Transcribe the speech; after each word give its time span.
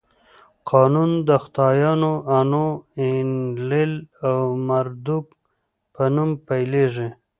قانون 0.71 1.11
د 1.27 1.29
خدایانو 1.43 2.13
آنو، 2.39 2.67
اینلیل 2.99 3.93
او 4.29 4.41
مردوک 4.69 5.25
په 5.93 6.03
نوم 6.15 6.29
پیلېږي. 6.47 7.09